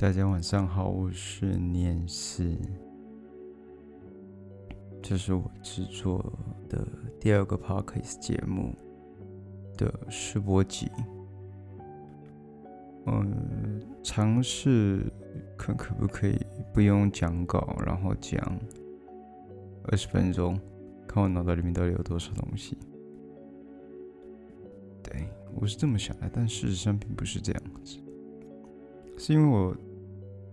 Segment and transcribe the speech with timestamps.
[0.00, 2.56] 大家晚上好，我是念思，
[5.02, 6.24] 这是我制作
[6.70, 6.88] 的
[7.20, 8.74] 第二个 podcast 节目
[9.76, 10.90] 的试播集。
[13.04, 15.04] 嗯，尝试
[15.58, 16.40] 看可不可以
[16.72, 18.40] 不用讲稿，然后讲
[19.84, 20.58] 二十分钟，
[21.06, 22.74] 看我脑袋里面到底有多少东西。
[25.02, 27.98] 对我是这么想的，但事实上并不是这样子，
[29.18, 29.76] 是因为我。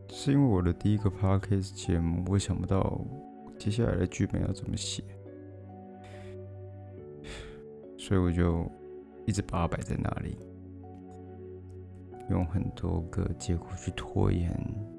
[0.09, 2.99] 是因为我的第一个 podcast 节目，我想不到
[3.57, 5.03] 接下来的剧本要怎么写，
[7.97, 8.69] 所以我就
[9.25, 10.35] 一直把它摆在那里，
[12.29, 14.51] 用很多个借口去拖延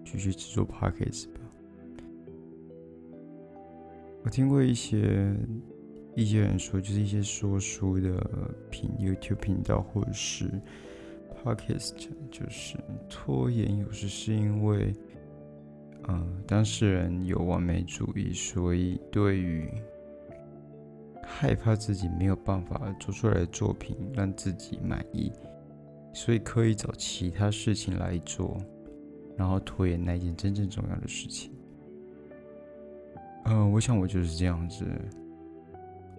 [0.05, 1.41] 继续制作 podcast 吧。
[4.25, 5.35] 我听过一些
[6.15, 10.49] 一些人说，就是一些说书的频 YouTube 频道或者是。
[11.49, 11.95] Podcast
[12.31, 12.77] 就是
[13.09, 14.93] 拖延，有时是因为，
[16.09, 19.67] 嗯，当事人有完美主义，所以对于
[21.23, 25.33] 害怕自己没有办法做出来的作品让自己满意，
[26.13, 28.59] 所以可以找其他事情来做，
[29.35, 31.51] 然后拖延那件真正重要的事情。
[33.47, 34.85] 嗯，我想我就是这样子，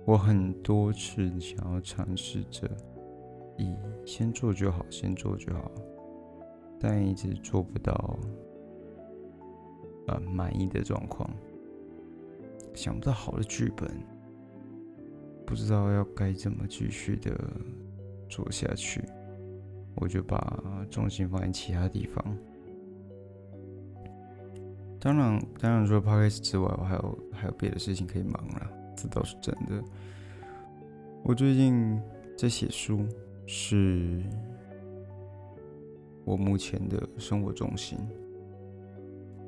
[0.05, 2.67] 我很多次想要尝试着。
[3.59, 5.69] 以先做就好，先做就好，
[6.79, 8.17] 但一直做不到，
[10.07, 11.29] 呃，满意的状况，
[12.73, 13.87] 想不到好的剧本，
[15.45, 17.37] 不知道要该怎么继续的
[18.29, 19.03] 做下去，
[19.95, 22.37] 我就把重心放在其他地方。
[25.01, 29.83] 当然，当然，除了 podcast 之外，我还有还有别的事情可以忙了，这倒是真的。
[31.23, 32.01] 我最近
[32.37, 33.05] 在写书。
[33.51, 34.21] 是
[36.23, 37.97] 我目前的生活重心。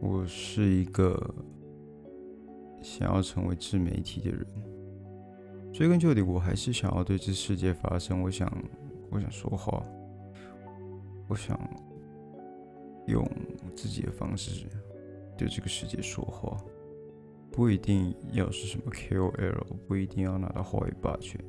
[0.01, 1.15] 我是一个
[2.81, 4.43] 想要成为自媒体的人。
[5.71, 8.23] 追根究底，我还是想要对这世界发声。
[8.23, 8.51] 我想，
[9.11, 9.85] 我想说话。
[11.27, 11.55] 我想
[13.05, 13.23] 用
[13.75, 14.65] 自己的方式
[15.37, 16.57] 对这个世界说话。
[17.51, 21.39] 不一定要是什么 KOL，不一定要拿到华语霸权。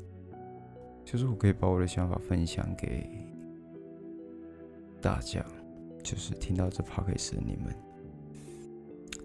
[1.04, 3.08] 就是我可以把我的想法分享给
[5.00, 5.44] 大家，
[6.02, 7.74] 就是听到这 podcast 的你们。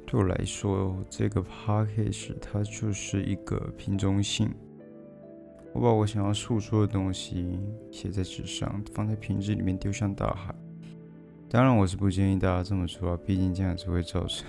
[0.06, 4.50] 对我来说，这个 podcast 它就是一个瓶中信。
[5.74, 7.60] 我把我想要诉说的东西
[7.92, 10.56] 写在纸上，放在瓶子里面丢向大海。
[11.50, 14.48] 当然，我是不建议大家这么做啊，毕竟这样子会造成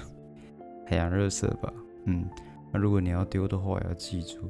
[0.87, 1.73] 海洋热色吧。
[2.05, 2.25] 嗯，
[2.73, 4.49] 那如果你要丢的话，要记住。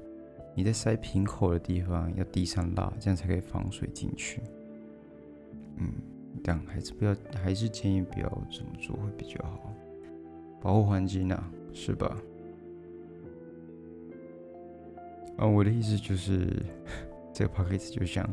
[0.55, 4.43] 你在塞瓶口的地方要滴上蜡，这样才可以防水进去。
[5.77, 5.93] 嗯，
[6.43, 9.73] 但还是不要，还是建议不要这么做会比较好，
[10.61, 12.17] 保护环境啊，是吧？
[15.37, 16.65] 啊，我的意思就是，
[17.33, 18.25] 这个 p o c k e t 就像，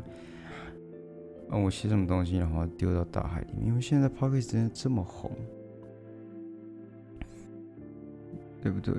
[1.51, 5.31] 啊，我写什么东西然后丢到大海里面，因为现在 p o c k e t 真的这么红，
[8.63, 8.95] 对不对？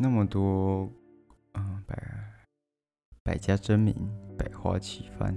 [0.00, 0.90] 那么多。
[3.24, 3.94] 百家争鸣，
[4.36, 5.32] 百花齐放，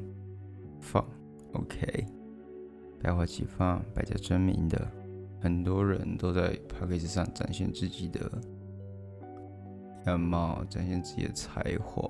[0.81, 1.07] 放
[1.53, 2.03] ，OK，
[2.99, 4.89] 百花齐放，百家争鸣的，
[5.39, 8.41] 很多人都在 p a c k a g e 上展现自己的
[10.07, 12.09] 样貌，展现自己的才华，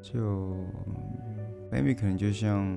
[0.00, 0.54] 就
[1.70, 2.74] maybe 可能就像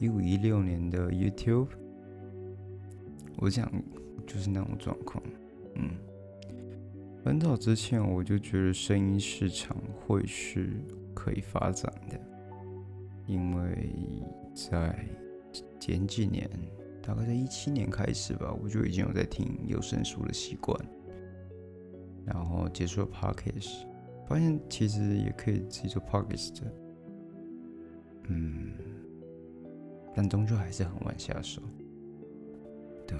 [0.00, 1.68] 一五一六年的 YouTube，
[3.36, 3.70] 我想
[4.26, 5.22] 就是那种状况，
[5.76, 5.90] 嗯。
[7.22, 10.70] 很早之前我就觉得声音市场会是
[11.14, 12.18] 可以发展的，
[13.26, 13.92] 因为
[14.54, 14.98] 在
[15.78, 16.48] 前几年，
[17.02, 20.74] 大概在一七年开始吧，我就已经有在听有声书的习惯，
[22.24, 23.84] 然后接触了 podcast，
[24.26, 26.62] 发现其实也可以自己做 podcast，
[28.28, 28.72] 嗯，
[30.14, 31.60] 但终究还是很晚下手，
[33.06, 33.18] 对。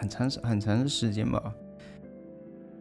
[0.00, 1.52] 很长时很长的时间吧，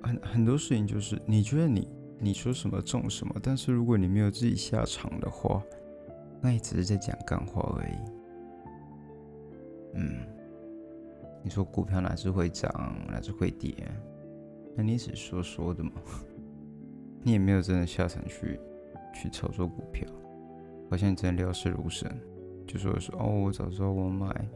[0.04, 5.64] 很很多事情就是你觉得你你说什么中什么，但是如果你没有自己下场的话，
[6.40, 7.96] 那也只是在讲干话而已。
[9.96, 10.20] 嗯，
[11.44, 13.74] 你说股票哪只会涨，哪只会跌，
[14.76, 15.94] 那你只是说说的嘛，
[17.24, 18.60] 你也没有真的下场去
[19.12, 20.08] 去操作股票，
[20.88, 22.16] 好像真的料事如神，
[22.68, 24.48] 就说说哦，我早知道我买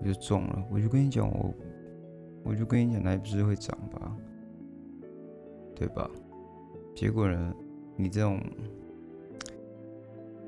[0.00, 1.54] 我就中了，我就跟你讲我。
[2.42, 4.16] 我就跟你讲，那不是会涨吧，
[5.74, 6.10] 对吧？
[6.94, 7.54] 结果呢，
[7.96, 8.40] 你这种，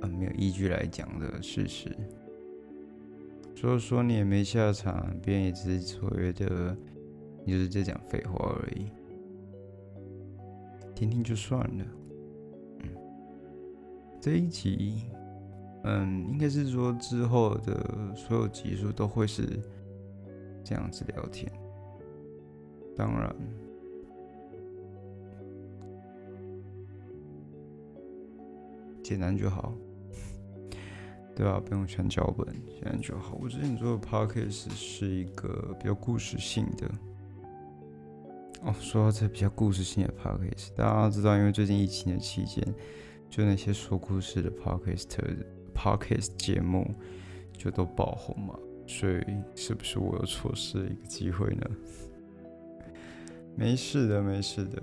[0.01, 1.95] 嗯，没有依据来讲的事实。
[3.55, 6.77] 所以说你也没下场，别人也只是所谓的，
[7.45, 8.87] 你就是在讲废话而已，
[10.95, 11.85] 听听就算了。
[12.81, 12.89] 嗯，
[14.21, 15.05] 这一集，
[15.85, 19.61] 嗯，应该是说之后的所有集数都会是
[20.65, 21.49] 这样子聊天。
[22.97, 23.35] 当然，
[29.03, 29.73] 简单就好。
[31.35, 33.39] 对啊，不用全脚本，简单就好。
[33.41, 36.87] 我之前做的 podcast 是一个比较故事性的。
[38.63, 42.63] 哦，说到这比较故事性的 podcast，大家知道，因为最近疫情的期间，
[43.31, 45.09] 就那些说故事的 podcast
[45.75, 46.95] podcast 节目
[47.53, 48.57] 就都爆红嘛，
[48.87, 49.25] 所以
[49.57, 51.71] 是不是我有错失一个机会呢？
[53.55, 54.83] 没事的，没事的。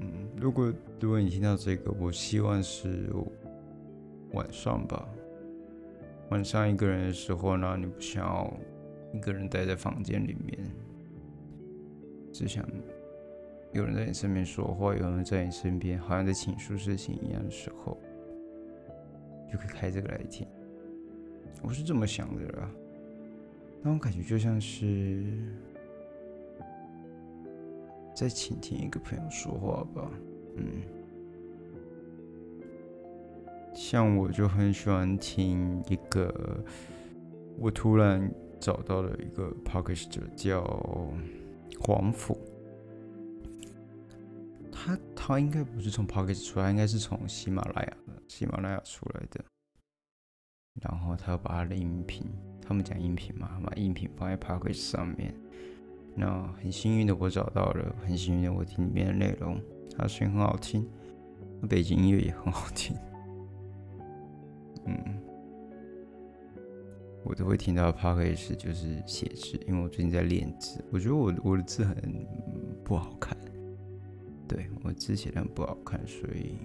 [0.00, 3.10] 嗯，如果如果你听到这个，我希望是。
[4.32, 5.08] 晚上吧，
[6.28, 8.54] 晚上一个人的时候呢，你不想要
[9.14, 10.58] 一个人待在房间里面，
[12.30, 12.62] 只想
[13.72, 17.96] 有人在你身边说话，有人在你身边，好像在倾诉事情一样的时候，
[19.50, 20.46] 就可以开这个来听。
[21.62, 22.70] 我是这么想的啊，
[23.80, 25.24] 那种感觉就像是
[28.18, 30.10] 再倾听一个朋友说话吧，
[30.56, 30.82] 嗯。
[33.72, 36.64] 像我就很喜欢听一个，
[37.56, 38.28] 我突然
[38.58, 40.64] 找到了一个 p o d c a s t 叫
[41.78, 42.36] 黄甫，
[44.72, 49.44] 他他应该不是从 p o d c a s t 出来，应该是从喜马拉雅的喜马拉雅出来的。
[50.82, 52.26] 然后他把他的音频，
[52.60, 55.32] 他们讲音频嘛，把音频放在 p o d c a s t 上面。
[56.20, 59.56] 那很幸运的我找到了，很幸运的我听里面的内容，
[59.96, 60.84] 他声音很好听，
[61.68, 62.96] 背景音乐也很好听。
[64.84, 64.96] 嗯，
[67.24, 70.84] 我都会听到 p o d c 就是写字，因为我最近在练字。
[70.90, 71.94] 我觉得我我的字很
[72.84, 73.36] 不好看，
[74.48, 76.56] 对我字写的很不好看，所以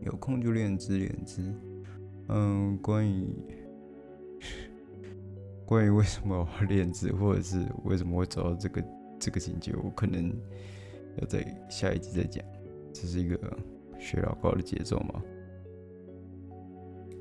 [0.00, 1.54] 有空就练字练字。
[2.28, 3.26] 嗯，关于
[5.66, 8.82] 关于为什么我要练字，或者是为什么会走到这个
[9.22, 10.34] 这个情节，我可能
[11.20, 12.44] 要在下一集再讲。
[12.92, 13.38] 这是一个
[14.00, 15.22] 学老高的节奏吗？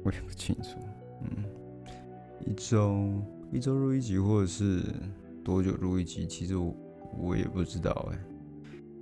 [0.03, 0.80] 我也不清楚，
[1.21, 1.45] 嗯，
[2.44, 3.07] 一周
[3.51, 4.81] 一周录一集，或者是
[5.44, 6.75] 多久录一集，其实我
[7.19, 8.18] 我也不知道哎，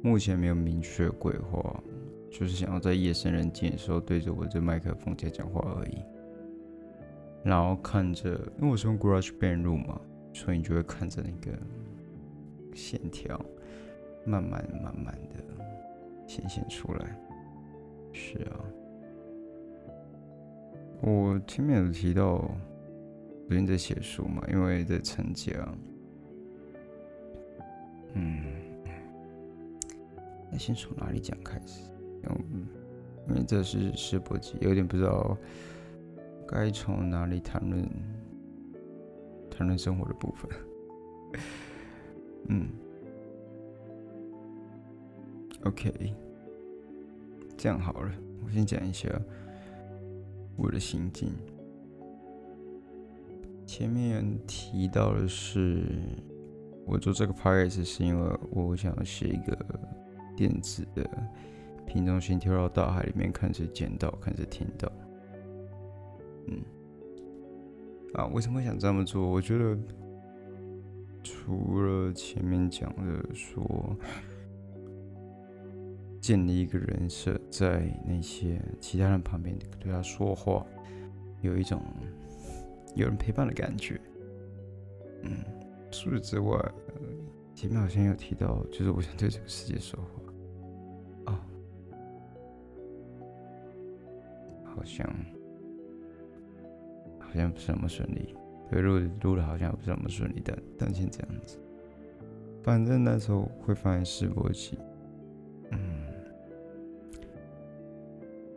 [0.03, 1.81] 目前没有明确规划，
[2.29, 6.03] 就是想要在夜深人静的时候对着我这麦克风在讲话而已，
[7.45, 10.01] 然后看着，因为我是用 Garage Band 录嘛，
[10.33, 11.57] 所以你就会看着那个
[12.73, 13.39] 线条
[14.25, 15.43] 慢慢慢慢的
[16.27, 17.19] 显现出来，
[18.13, 18.65] 是啊。
[21.01, 22.43] 我前面有提到，
[23.47, 25.51] 最近在写书嘛，因为在成家。
[28.13, 28.43] 嗯，
[30.51, 31.89] 那先从哪里讲开始？
[32.23, 32.67] 嗯，
[33.29, 35.37] 因为这是试播集，有点不知道
[36.47, 37.89] 该从哪里谈论
[39.49, 40.51] 谈论生活的部分。
[42.49, 42.67] 嗯
[45.63, 46.13] ，OK，
[47.57, 48.11] 这样好了，
[48.45, 49.09] 我先讲一下。
[50.61, 51.29] 我的心境，
[53.65, 55.85] 前面提到的是，
[56.85, 59.57] 我做这个 p o d c a s 是因为我想写一个
[60.35, 61.09] 电子的
[61.85, 64.91] 瓶中心跳到大海里面，看谁捡到，看谁听到。
[66.47, 66.61] 嗯，
[68.15, 69.31] 啊，为什么会想这么做？
[69.31, 69.77] 我觉得
[71.23, 73.95] 除了前面讲的说。
[76.21, 80.63] 建立一个人设，在那些其他人旁边对他说话，
[81.41, 81.81] 有一种
[82.93, 83.99] 有人陪伴的感觉。
[85.23, 85.37] 嗯，
[85.89, 86.59] 除此之外，
[87.55, 91.31] 前面好像有提到，就是我想对这个世界说话。
[91.31, 91.39] 哦，
[94.65, 95.07] 好像
[97.17, 98.35] 好像不是那么顺利，
[98.69, 101.57] 对，录录的好像不是那么顺利的，但先这样子。
[102.61, 104.77] 反正那时候会放在试播期。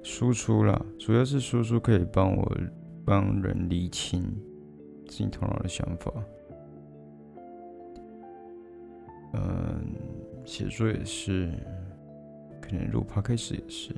[0.05, 2.57] 输出啦，主要是输出可以帮我
[3.05, 4.23] 帮人理清
[5.07, 6.13] 自己头脑的想法。
[9.33, 9.95] 嗯，
[10.45, 11.51] 写作也是，
[12.61, 13.95] 可能录 podcast 也是，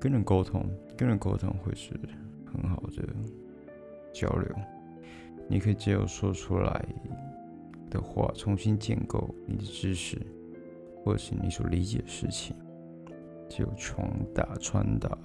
[0.00, 0.64] 跟人沟通，
[0.96, 1.92] 跟人沟通会是
[2.46, 3.04] 很好的
[4.12, 4.56] 交流。
[5.48, 6.84] 你可以借由说出来
[7.90, 10.20] 的话，重新建构你的知识，
[11.02, 12.54] 或是你所理解的事情。
[13.48, 15.18] 就传达传达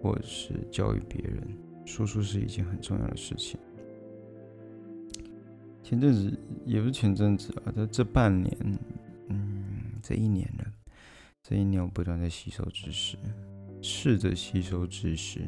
[0.00, 1.42] 或者是教育别人，
[1.84, 3.58] 说出是一件很重要的事情。
[5.82, 8.56] 前阵子也不是前阵子啊，在这半年，
[9.28, 9.64] 嗯，
[10.00, 10.64] 这一年了，
[11.42, 13.16] 这一年我不断在吸收知识，
[13.82, 15.40] 试着吸收知识，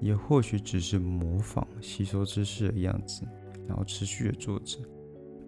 [0.00, 3.22] 也或许只是模仿吸收知识的样子，
[3.68, 4.78] 然后持续的做着。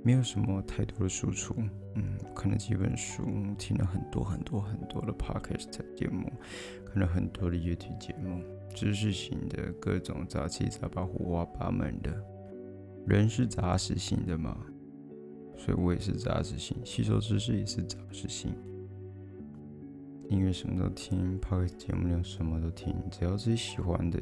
[0.05, 1.55] 没有什么太多的输出，
[1.95, 3.23] 嗯，看了几本书，
[3.57, 6.29] 听了很多很多很多的 podcast 节目，
[6.87, 8.43] 看了很多的 YouTube 节目，
[8.75, 12.13] 知识型的各种杂七杂八、五花八门的。
[13.07, 14.57] 人是杂食性的嘛，
[15.57, 18.53] 所以我也是杂食性，吸收知识也是杂食性。
[20.33, 24.19] 音乐什么都听，podcast 节目里什么都听，只要自己喜欢的，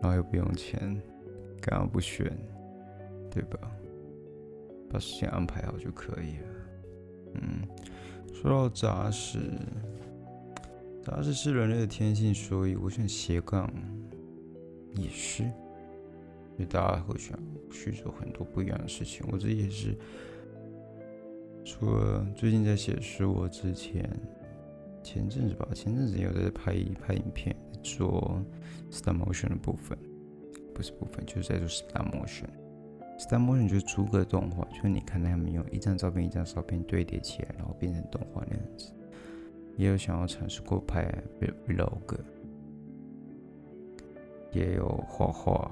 [0.00, 0.98] 然后又不用钱，
[1.60, 2.34] 干嘛不选？
[3.30, 3.70] 对吧？
[4.88, 6.48] 把时间安排好就可以了。
[7.34, 7.68] 嗯，
[8.32, 9.38] 说到杂食，
[11.04, 13.70] 杂食是人类的天性，所以我选斜杠
[14.94, 17.38] 也是，因为大家会想
[17.70, 19.26] 去做很多不一样的事情。
[19.30, 19.94] 我自己也是，
[21.66, 24.08] 除了最近在写书，我之前
[25.08, 28.44] 前阵子吧，前阵子有在拍拍影片，做
[28.90, 29.96] stop motion 的部分，
[30.74, 32.44] 不是部分，就是在做 stop motion。
[33.18, 38.92] Stop motion 就是逐格动画，就是你看他们用一张照片一张照片堆叠起来，然后变成动画那样子。
[39.78, 41.10] 也有想要尝试过拍
[41.66, 42.18] vlog，
[44.52, 45.70] 也有画画、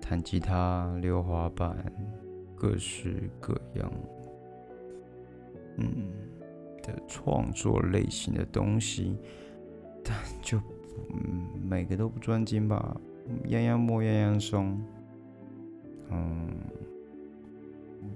[0.00, 1.92] 弹吉他、溜滑板，
[2.54, 3.92] 各式各样，
[5.76, 6.12] 嗯
[6.90, 9.16] 的创作类型的东西，
[10.04, 10.58] 但就
[11.10, 13.00] 嗯每个都不专精吧，
[13.46, 14.80] 样样摸样样松。
[16.10, 16.50] 嗯，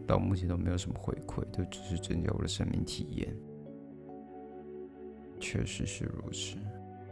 [0.06, 3.34] 到目前都没有什么回馈，都只是增加我的生命体验。
[5.38, 6.56] 确实是如此，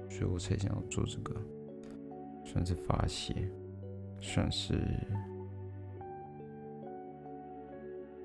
[0.08, 1.34] 所以我才想要做这个，
[2.44, 3.34] 算是发泄，
[4.20, 4.80] 算是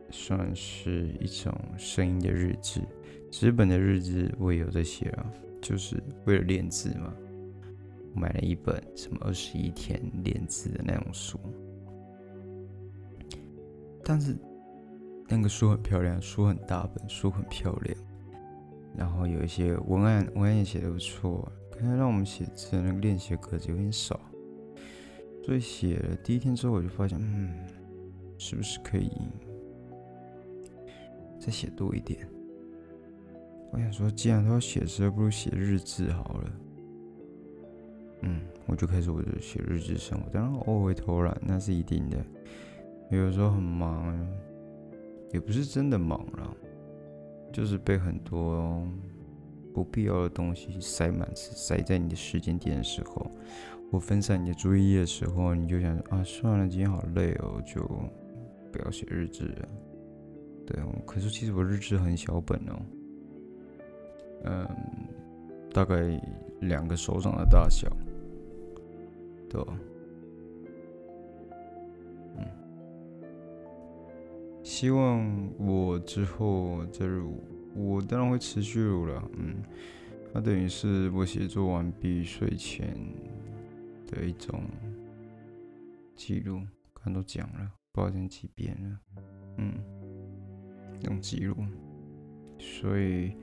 [0.10, 2.82] 算是一种声音的日志。
[3.30, 5.26] 纸本的日志我也有在写啊，
[5.62, 7.14] 就是为了练字嘛。
[8.14, 11.40] 我买了一本什么二十一天练字的那种书。
[14.04, 14.36] 但是
[15.28, 17.98] 那个书很漂亮，书很大本，书很漂亮，
[18.96, 21.52] 然后有一些文案，文案也写的不错。
[21.70, 24.20] 可能让我们写字的那个练习格子有点少，
[25.46, 27.54] 所以写了第一天之后，我就发现，嗯，
[28.40, 29.12] 是不是可以
[31.40, 32.28] 再写多一点？
[33.72, 36.52] 我想说，既然都要写字，不如写日志好了。
[38.22, 42.18] 嗯，我就开始我的写日志生活，当然偶尔会偷懒，那是一定的。
[43.12, 44.18] 有时候很忙，
[45.32, 46.58] 也不是真的忙了，
[47.54, 48.86] 就是被很多
[49.74, 53.30] 不必要的东西塞满，塞在你的时间点的时候，
[53.92, 57.82] 或分散你的注意力的时候，你就想啊，算了，今天好累哦，就
[58.72, 59.70] 不要写日志了。
[60.66, 62.82] 对，可是其实我日志很小本哦，
[64.50, 64.68] 嗯，
[65.74, 65.96] 大概
[66.62, 67.92] 两个手掌的大小，
[69.50, 69.78] 对吧？
[72.38, 72.46] 嗯。
[74.64, 77.44] 希望我之后再录，
[77.76, 79.22] 我当然会持续录了。
[79.38, 79.58] 嗯，
[80.34, 82.98] 它等于是我写作完毕睡前
[84.08, 84.64] 的一种
[86.16, 86.62] 记录，
[86.94, 89.00] 刚都讲了，不知道讲几遍了。
[89.58, 89.74] 嗯，
[91.04, 91.56] 种记录，
[92.60, 93.34] 所以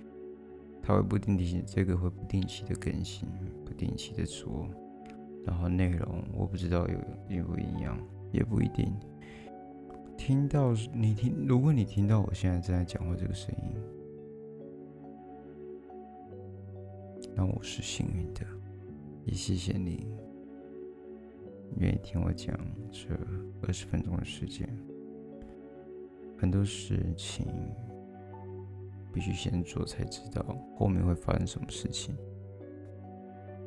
[0.86, 3.26] 它会不定期，这个会不定期的更新，
[3.64, 4.68] 不定期的做，
[5.46, 7.98] 然后内容我不知道有有不一样，
[8.32, 8.92] 也不一定。
[10.18, 13.74] 听到你听，如果你听到我现在正在讲话这个声音，
[17.34, 18.46] 那我是幸运的，
[19.24, 20.06] 也谢谢你
[21.78, 22.54] 愿意听我讲
[22.92, 23.08] 这
[23.62, 24.68] 二十分钟的时间。
[26.36, 27.46] 很多事情
[29.14, 30.44] 必须先做才知道
[30.76, 32.14] 后面会发生什么事情。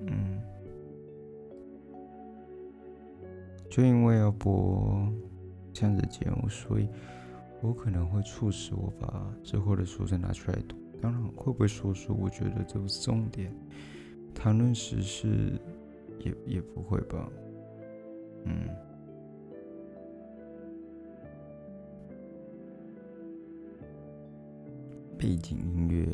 [0.05, 0.41] 嗯，
[3.69, 5.11] 就因为要播。
[5.73, 6.89] 这样子节目，所以
[7.61, 10.75] 我可能会促使我把之后的书再拿出来读。
[10.99, 13.55] 当然，会不会说书，我觉得这不是重点。
[14.33, 15.61] 谈论时事，
[16.17, 17.29] 也也不会吧。
[18.45, 18.86] 嗯。
[25.17, 26.07] 背景音乐。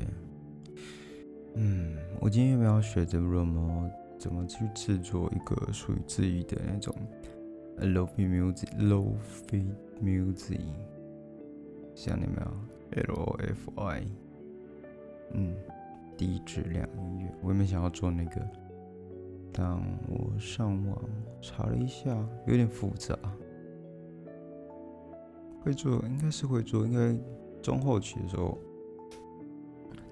[1.55, 6.95] 嗯，我今天有没有学着怎么怎么去制作一个属于自己的那种
[7.79, 9.65] ？Lofi music，Lofi
[10.01, 10.62] music，
[11.93, 14.03] 想到没有？L O F I，
[15.33, 15.55] 嗯，
[16.17, 18.41] 低质量音乐，我也没想要做那个，
[19.51, 21.03] 但我上网
[21.41, 22.10] 查了一下，
[22.48, 23.17] 有点复杂。
[25.62, 27.17] 会做应该是会做，应该
[27.62, 28.57] 中后期的时候，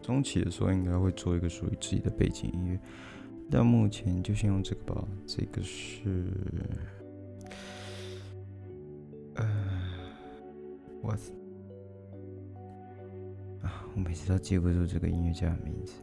[0.02, 2.80] 中期的时候应该会做一个属于自己的背景音乐。
[3.50, 6.32] 但目前就先用这个吧，这个是，
[9.36, 9.46] 呃，
[11.02, 11.12] 我
[13.62, 15.94] 啊，我每次都记不住这个音乐家的名字。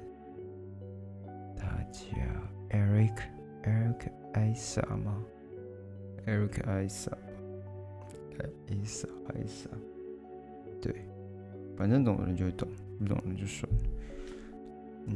[1.56, 2.10] 他叫
[2.70, 5.22] Eric，Eric Isa 吗
[6.26, 7.12] ？Eric Isa。
[8.70, 9.68] 艾莎，艾莎，
[10.80, 10.94] 对，
[11.78, 12.68] 反正懂的人就会懂，
[12.98, 13.78] 不懂的人就算了。
[15.06, 15.14] 嗯，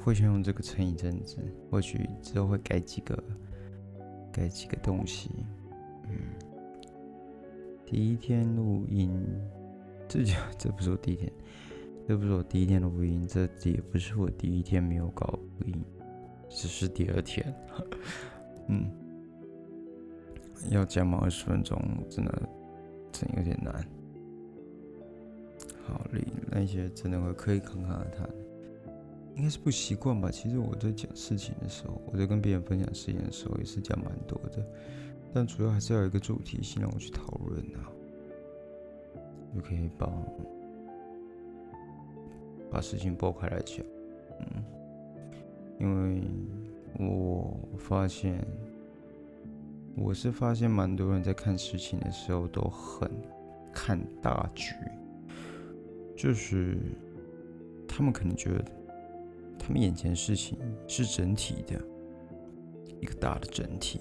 [0.00, 1.36] 会先用这个撑一阵子，
[1.70, 3.22] 或许之后会改几个，
[4.32, 5.30] 改几个东西。
[6.08, 6.16] 嗯，
[7.84, 9.22] 第一天录音，
[10.08, 11.30] 这就这不是我第一天，
[12.08, 15.84] 这不是我第一天录音，这也不是我第一天没有搞录音，
[16.48, 17.54] 只是第二天。
[18.68, 18.90] 嗯。
[20.70, 21.76] 要讲满二十分钟，
[22.08, 22.48] 真的
[23.12, 23.86] 真有点难。
[25.84, 28.28] 好嘞，那些真的会可以侃侃而谈，
[29.36, 30.30] 应该是不习惯吧？
[30.30, 34.64] 其实我在讲事情的时候，我在跟别人分享事情的时候，也是讲蛮多的，
[35.32, 37.90] 但主要还是要有一个主题性让我去讨论啊，
[39.54, 40.10] 就可以把
[42.70, 43.84] 把事情剥开来讲。
[44.40, 44.64] 嗯，
[45.78, 46.22] 因为
[46.98, 48.42] 我发现。
[49.94, 53.10] 我是发现蛮多人在看事情的时候都很
[53.72, 54.74] 看大局，
[56.16, 56.78] 就是
[57.86, 58.64] 他们可能觉得
[59.58, 60.58] 他们眼前事情
[60.88, 61.80] 是整体的
[63.00, 64.00] 一个大的整体，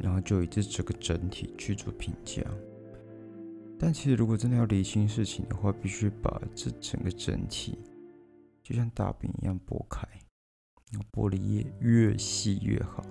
[0.00, 2.42] 然后就以这这个整体去做评价。
[3.78, 7.78] 但其实如果真的要理清事情的话，必须把这整个整体
[8.62, 10.06] 就像大饼一样剥开，
[10.92, 11.64] 然后剥的越
[12.08, 13.04] 越细越好。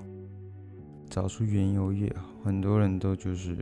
[1.09, 3.57] 找出缘由也好，很多人都就是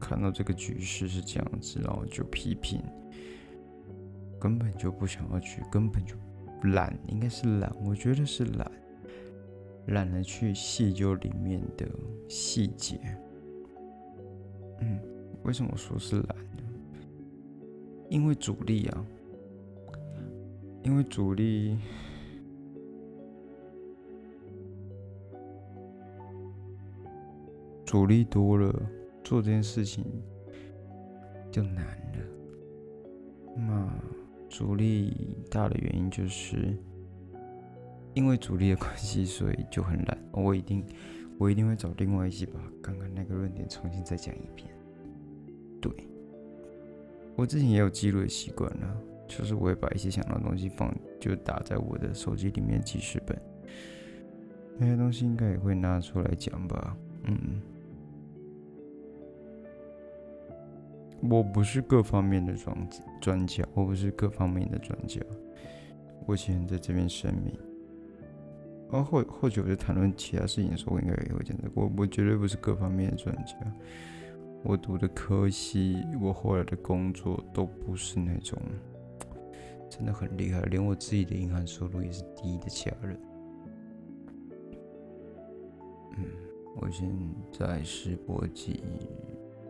[0.00, 2.82] 看到这个局势是这样子，然后就批评，
[4.40, 6.14] 根本就不想要去，根本就
[6.70, 8.72] 懒，应该是懒，我觉得是懒，
[9.88, 11.86] 懒得去细究里面的
[12.28, 12.98] 细节。
[14.80, 14.98] 嗯，
[15.44, 16.62] 为什么说是懒呢？
[18.08, 19.04] 因为主力啊，
[20.82, 21.76] 因为主力。
[27.88, 28.70] 阻力多了，
[29.24, 30.04] 做这件事情
[31.50, 32.18] 就难了。
[33.56, 33.90] 那
[34.50, 36.76] 阻力大的原因就是，
[38.12, 40.18] 因为阻力的关系，所以就很懒。
[40.32, 40.84] 我一定，
[41.38, 44.68] 我一定会找另外一集把刚刚那个论点重新再讲一遍。
[45.80, 45.90] 对，
[47.36, 53.34] 我之前也有记录的习惯了，就是我会把一些想到的东西放，就打在我的手机里面记事本。
[54.76, 56.94] 那些东西应该也会拿出来讲吧？
[57.24, 57.62] 嗯。
[61.20, 62.88] 我不是各方面的专
[63.20, 65.20] 专家，我不是各方面的专家。
[66.26, 67.58] 我先在这边声明。
[68.90, 71.70] 然后或许我在谈论其他事情的时候，我应该也会讲的。
[71.74, 73.54] 我我绝对不是各方面的专家。
[74.62, 78.58] 我读的科系，我后来的工作都不是那种
[79.90, 83.20] 真的很厉害，连我自己的银行收入也是低的家人。
[86.16, 86.24] 嗯，
[86.80, 87.08] 我现
[87.52, 88.82] 在是国际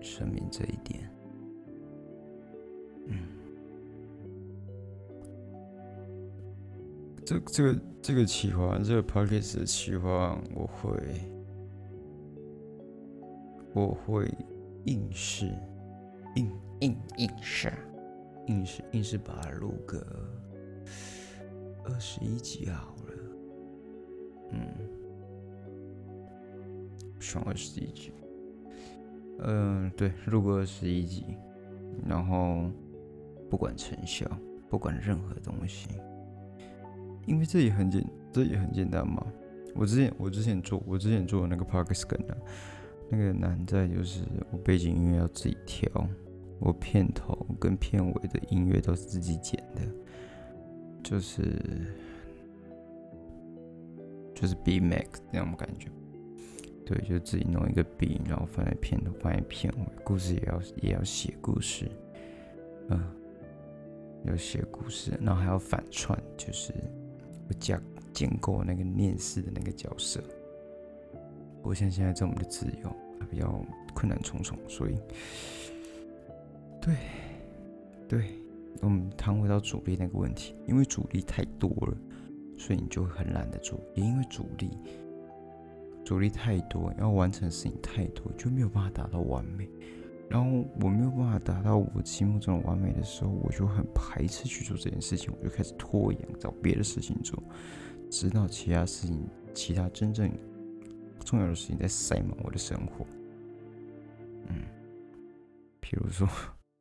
[0.01, 1.11] 声明这一点。
[7.29, 10.99] 这这个这个企划，这个 p o c k e t 的企划，我会
[13.75, 14.27] 我会
[14.87, 15.45] 硬是
[16.37, 17.71] 硬硬硬是
[18.47, 20.03] 硬是硬是把它录个
[21.85, 23.13] 二十一集好了，
[24.53, 24.73] 嗯，
[27.21, 28.11] 选二十一集，
[29.41, 31.27] 嗯，对，录个二十一集，
[32.07, 32.71] 然后。
[33.51, 34.27] 不管成效，
[34.69, 35.89] 不管任何东西，
[37.29, 39.25] 因为这也很简，这也很简单嘛。
[39.75, 42.37] 我之前我之前做我之前做的那个 Parkes 跟啊，
[43.11, 45.89] 那个难在就是我背景音乐要自己调，
[46.59, 49.83] 我片头跟片尾的音乐都是自己剪的，
[51.05, 51.43] 就是
[54.35, 55.89] 就是 B Max 那种感觉。
[56.87, 61.87] 对，就自己弄一个 B，然后放在片头，放在片尾，故事也要也要写故事，
[62.89, 62.99] 嗯。
[64.25, 66.75] 要写故事，然后还要反串，就是
[67.55, 67.81] 加
[68.13, 70.23] 建构那个念诗的那个角色。
[71.63, 72.97] 不像现在这么的自由，
[73.31, 73.63] 比较
[73.95, 74.97] 困难重重，所以，
[76.81, 76.97] 对，
[78.09, 78.25] 对，
[78.81, 81.97] 我们谈回到主力那个问题，因为主力太多了，
[82.57, 83.79] 所以你就很懒得做。
[83.95, 84.71] 也因为主力，
[86.05, 89.69] 主力太多，要完成的事情太多，就没有办法达到完美。
[90.31, 97.43] 然后我没有办法达到我心目中的完美的时候，我就很排斥去做这件事情，我就开始拖延，找别的事情做，
[98.11, 100.31] 直到其他事情、其他真正
[101.25, 103.07] 重要的事情在塞满我的生活。
[104.49, 104.65] 嗯，
[105.81, 106.29] 比如说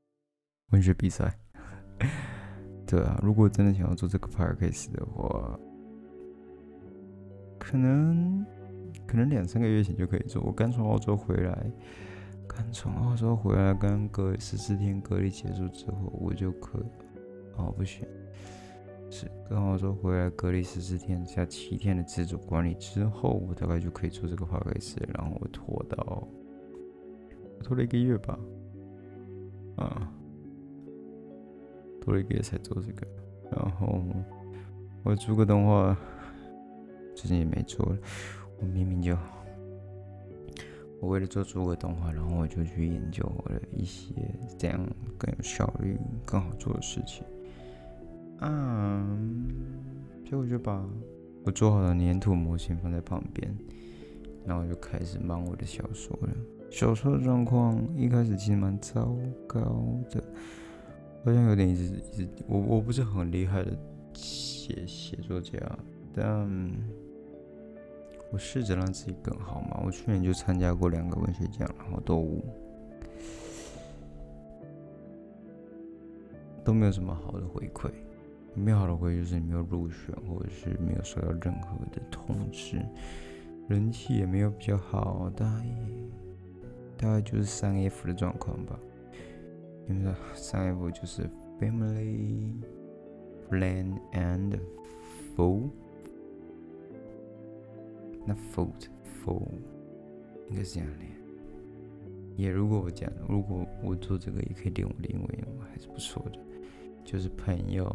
[0.72, 1.34] 文学比赛。
[2.86, 5.60] 对啊，如果真的想要做这个 podcast 的话，
[7.58, 8.46] 可能
[9.06, 10.42] 可能两三个月前就可以做。
[10.44, 11.72] 我刚从澳洲回来。
[12.58, 16.86] 刚从澳洲回来，刚隔十四天隔离结束之后，我就可以
[17.56, 18.04] 哦不行，
[19.12, 26.28] 是刚澳洲回来隔离十四天加七天的自主管理之后，我大概就可以做这个 p o d c 然后我拖到
[27.63, 28.39] 拖了一个月吧，
[29.76, 30.12] 啊，
[32.02, 33.08] 拖了一个月才做这个，
[33.52, 34.04] 然后
[35.04, 35.96] 我做个动画，
[37.13, 37.98] 最近也没做了，
[38.60, 39.15] 我明明就。
[41.00, 44.14] 我为了做诸葛动画，然后我就去研究我的一些
[44.58, 44.80] 这样
[45.18, 47.24] 更有效率、更好做的事情。
[48.42, 49.46] 嗯，
[50.26, 50.84] 结果就把
[51.44, 53.56] 我做好的粘土模型放在旁边，
[54.44, 56.30] 然后我就开始忙我的小说了。
[56.72, 59.16] 小说的状况一开始其实蛮糟
[59.48, 59.60] 糕
[60.10, 60.24] 的，
[61.24, 63.78] 好像有点一直一直，我我不是很厉害的
[64.14, 65.58] 写写作家，
[66.12, 66.72] 但。
[68.32, 69.82] 我试着让自己更好嘛。
[69.86, 72.42] 我去年就参加过两个文学奖，然后都
[76.63, 77.90] 都没有什么好的回馈。
[78.54, 82.82] 没有好的回馈就是你没有入选，或者是没有收到任何的通知，
[83.68, 85.66] 人气也没有比较好，大概
[86.98, 88.80] 大概就是三 F 的状况吧。
[89.88, 92.56] 因为三 F 就是 Family、
[93.50, 94.60] Friend and
[95.36, 95.70] Foe。
[98.28, 99.48] 那 food，food
[100.50, 101.10] 应该是这样练。
[102.36, 105.30] 也如果我讲，如果我做这个也可以练我的英文，
[105.72, 106.38] 还是不错的。
[107.04, 107.90] 就是朋友、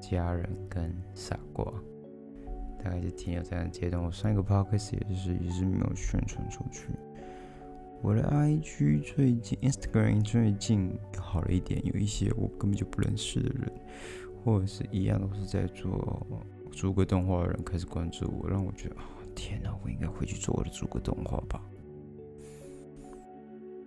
[0.00, 1.64] 家人跟傻瓜，
[2.82, 4.02] 大概就停留这样的阶段。
[4.02, 6.88] 我上一个 podcast 也是也是没有宣传出去。
[8.02, 13.72] 我的 IG 最近，Instagram 最近好了一点，有一些我根本就不认识的人，
[14.44, 16.26] 或者是一样都是在做
[16.72, 18.96] 做个动画的人开始关注我，让我觉得。
[19.34, 21.62] 天哪，我应该回去做我的诸葛动画吧？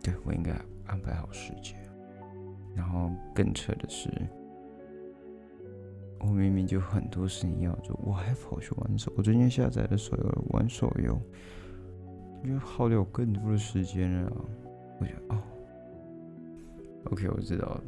[0.02, 0.52] 对，我应该
[0.86, 1.78] 安排好时间。
[2.76, 4.10] 然后更扯的是，
[6.20, 9.14] 我明明就很多事情要做，我还跑去玩手。
[9.16, 11.20] 我最近下载的手游玩手游，
[12.44, 14.32] 就耗掉更多的时间了。
[15.00, 15.42] 我觉得哦
[17.12, 17.84] ，OK，我知道了，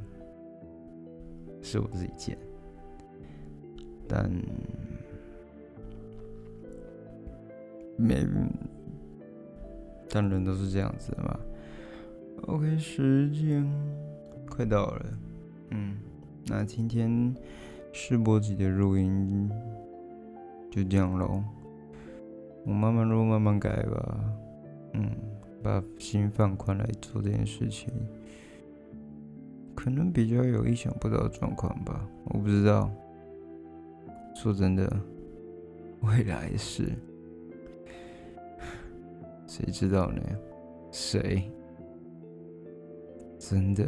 [1.61, 2.37] 是我自己贱，
[4.07, 4.31] 但。
[7.97, 8.25] 没，
[10.09, 11.39] 但人都是这样子的嘛。
[12.47, 13.65] OK，时间
[14.49, 15.05] 快到了，
[15.71, 15.97] 嗯，
[16.47, 17.33] 那今天
[17.91, 19.49] 试播集的录音
[20.69, 21.43] 就这样喽。
[22.65, 24.19] 我慢慢录，慢慢改吧。
[24.93, 25.09] 嗯，
[25.63, 27.89] 把心放宽来做这件事情，
[29.73, 32.07] 可能比较有意想不到的状况吧。
[32.25, 32.91] 我不知道，
[34.35, 34.91] 说真的，
[36.01, 36.91] 未来是。
[39.55, 40.21] 谁知道呢？
[40.91, 41.49] 谁
[43.39, 43.85] 真的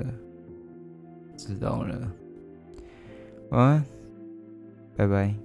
[1.35, 2.09] 知道了？
[3.49, 3.85] 晚安，
[4.95, 5.35] 拜拜。